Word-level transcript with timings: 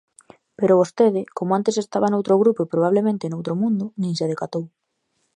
Pero 0.59 0.79
vostede, 0.81 1.21
como 1.37 1.51
antes 1.57 1.75
estaba 1.77 2.11
noutro 2.11 2.35
grupo 2.41 2.59
e 2.63 2.71
probablemente 2.73 3.29
noutro 3.31 3.53
mundo, 3.61 3.85
nin 4.01 4.13
se 4.19 4.29
decatou. 4.31 4.63